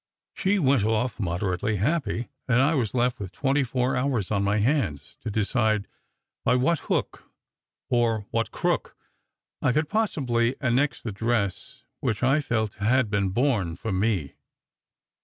She 0.33 0.57
went 0.57 0.83
off 0.83 1.19
moderately 1.19 1.75
happy; 1.75 2.29
and 2.47 2.59
I 2.59 2.73
was 2.73 2.95
left 2.95 3.19
with 3.19 3.31
twenty 3.31 3.63
four 3.63 3.95
hours 3.95 4.31
on 4.31 4.43
my 4.43 4.57
hands 4.57 5.15
to 5.21 5.29
decide 5.29 5.87
by 6.43 6.55
what 6.55 6.79
hook, 6.79 7.29
or 7.87 8.25
what 8.31 8.49
crook, 8.49 8.97
I 9.61 9.71
could 9.71 9.89
possibly 9.89 10.55
annex 10.59 11.03
the 11.03 11.11
dress 11.11 11.83
which 11.99 12.23
I 12.23 12.41
felt 12.41 12.73
had 12.81 13.11
been 13.11 13.29
born 13.29 13.75
for 13.75 13.91
me. 13.91 14.33